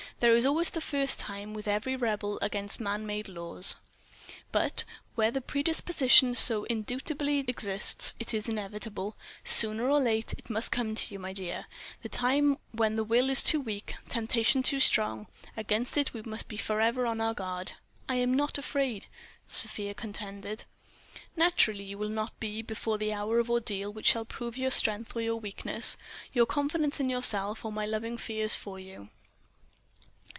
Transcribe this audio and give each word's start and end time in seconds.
"There 0.19 0.35
is 0.35 0.45
always 0.45 0.69
the 0.69 0.81
first 0.81 1.17
time 1.19 1.55
with 1.55 1.67
every 1.67 1.95
rebel 1.95 2.37
against 2.43 2.79
man 2.79 3.07
made 3.07 3.27
laws. 3.27 3.77
But, 4.51 4.83
where 5.15 5.31
the 5.31 5.41
predisposition 5.41 6.35
so 6.35 6.63
indubitably 6.65 7.39
exists, 7.47 8.13
it 8.19 8.31
is 8.31 8.47
inevitable, 8.47 9.17
soon 9.43 9.79
or 9.79 9.99
late 9.99 10.33
it 10.33 10.47
must 10.47 10.71
come 10.71 10.93
to 10.93 11.11
you, 11.11 11.17
my 11.17 11.33
dear—the 11.33 12.09
time 12.09 12.59
when 12.71 12.97
the 12.97 13.03
will 13.03 13.31
is 13.31 13.41
too 13.41 13.59
weak, 13.59 13.95
temptation 14.09 14.61
too 14.61 14.79
strong. 14.79 15.25
Against 15.57 15.97
it 15.97 16.13
we 16.13 16.21
must 16.21 16.47
be 16.47 16.55
forever 16.57 17.07
on 17.07 17.19
our 17.19 17.33
guard." 17.33 17.73
"I 18.07 18.17
am 18.17 18.31
not 18.35 18.59
afraid," 18.59 19.07
Sofia 19.47 19.95
contended. 19.95 20.65
"Naturally; 21.35 21.85
you 21.85 21.97
will 21.97 22.09
not 22.09 22.39
be 22.39 22.61
before 22.61 22.99
the 22.99 23.11
hour 23.11 23.39
of 23.39 23.49
ordeal 23.49 23.91
which 23.91 24.05
shall 24.09 24.25
prove 24.25 24.55
your 24.55 24.69
strength 24.69 25.15
or 25.15 25.21
your 25.21 25.37
weakness, 25.37 25.97
your 26.31 26.45
confidence 26.45 26.99
in 26.99 27.09
yourself, 27.09 27.65
or 27.65 27.71
my 27.71 27.87
loving 27.87 28.19
fears 28.19 28.55
for 28.55 28.77
you." 28.77 29.09